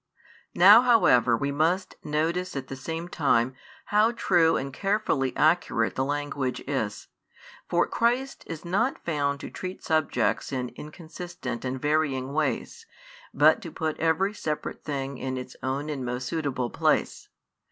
[0.55, 3.53] Now however we must notice at the same time
[3.93, 7.07] how true and carefully accurate the language is,
[7.69, 12.87] for Christ is not found to treat subjects in inconsistent and varying ways,
[13.31, 17.29] but to put every separate thing in its own and most suitable place.